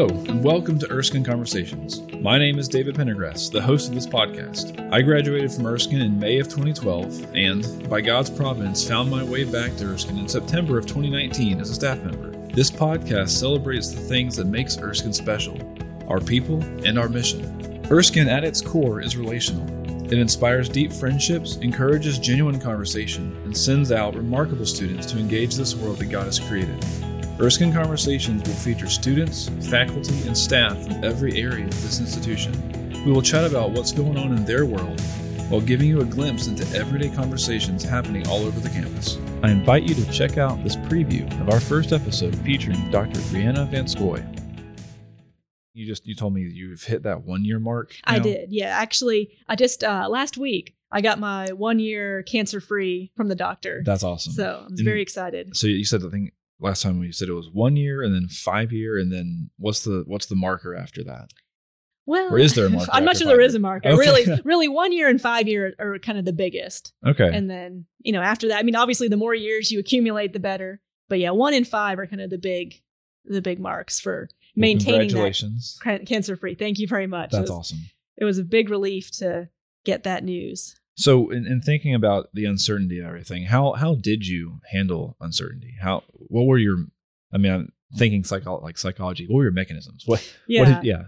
[0.00, 2.00] Hello, and welcome to Erskine Conversations.
[2.22, 4.90] My name is David Pendergrass, the host of this podcast.
[4.90, 9.44] I graduated from Erskine in May of 2012 and, by God's providence, found my way
[9.44, 12.30] back to Erskine in September of 2019 as a staff member.
[12.54, 15.60] This podcast celebrates the things that makes Erskine special,
[16.08, 17.86] our people and our mission.
[17.90, 19.68] Erskine at its core is relational.
[20.06, 25.74] It inspires deep friendships, encourages genuine conversation, and sends out remarkable students to engage this
[25.74, 26.82] world that God has created.
[27.40, 32.52] Erskine Conversations will feature students, faculty, and staff from every area of this institution.
[33.06, 35.00] We will chat about what's going on in their world
[35.48, 39.16] while giving you a glimpse into everyday conversations happening all over the campus.
[39.42, 43.18] I invite you to check out this preview of our first episode featuring Dr.
[43.30, 44.22] Brianna Vanskoy.
[45.72, 47.96] You just you told me you've hit that one year mark.
[48.04, 48.24] I now?
[48.24, 48.52] did.
[48.52, 53.28] Yeah, actually, I just uh, last week I got my one year cancer free from
[53.28, 53.82] the doctor.
[53.82, 54.34] That's awesome.
[54.34, 55.56] so I'm very excited.
[55.56, 58.28] So you said the thing last time you said it was one year and then
[58.28, 61.30] five year and then what's the what's the marker after that?
[62.06, 63.88] Well, Or is there a marker I'm not sure there five is a marker.
[63.88, 63.98] Okay.
[63.98, 67.30] Really, really, one year and five year are kind of the biggest, Okay.
[67.32, 70.40] and then you know after that, I mean, obviously, the more years you accumulate, the
[70.40, 70.80] better.
[71.08, 72.80] But yeah, one and five are kind of the big,
[73.24, 76.54] the big marks for Well, maintaining that cancer free.
[76.54, 77.30] Thank you very much.
[77.32, 77.78] That's it was, awesome.
[78.16, 79.48] It was a big relief to
[79.84, 80.76] get that news.
[80.96, 85.76] So in, in thinking about the uncertainty of everything, how how did you handle uncertainty?
[85.80, 86.78] How what were your
[87.32, 90.04] I mean I'm thinking psycho like psychology, what were your mechanisms?
[90.06, 91.02] What Yeah, what did yeah.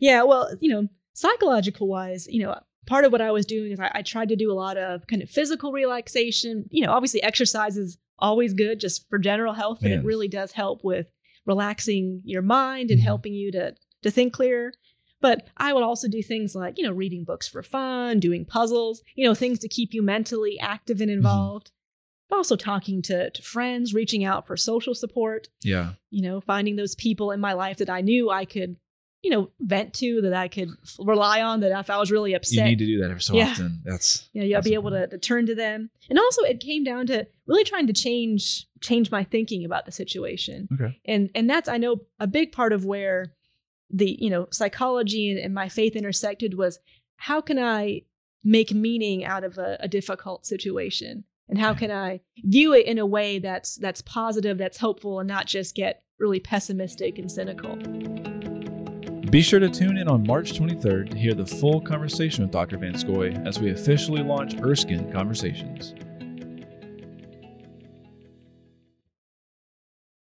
[0.00, 3.80] Yeah, well, you know, psychological wise, you know, part of what I was doing is
[3.80, 6.66] I, I tried to do a lot of kind of physical relaxation.
[6.70, 10.00] You know, obviously exercise is always good just for general health, and Man.
[10.00, 11.06] it really does help with
[11.46, 13.04] relaxing your mind and Mhm.
[13.04, 14.72] helping you to to think clearer.
[15.20, 19.02] But I would also do things like, you know, reading books for fun, doing puzzles,
[19.14, 21.70] you know, things to keep you mentally active and involved.
[22.30, 25.92] But also talking to, to friends, reaching out for social support Yeah.
[26.10, 28.76] you know, finding those people in my life that I knew I could,
[29.22, 32.56] you know, vent to, that I could rely on, that if I was really upset.
[32.56, 33.50] You need to do that every so Yeah.
[33.50, 33.82] often.
[33.84, 35.90] That's you know, you'll that's be able to, to turn to them.
[36.10, 39.92] And also, it came down to really trying to change change my thinking about the
[39.92, 40.68] situation.
[40.74, 40.98] Okay.
[41.06, 43.32] And and that's I know a big part of where
[43.90, 46.78] the you know psychology and, and my faith intersected was
[47.16, 48.02] how can I
[48.42, 52.98] make meaning out of a, a difficult situation, and how can I view it in
[52.98, 57.76] a way that's that's positive, that's hopeful, and not just get really pessimistic and cynical.
[59.30, 62.78] Be sure to tune in on March 23rd to hear the full conversation with Dr.
[62.78, 65.94] Van Skoy as we officially launch Erskine Conversations.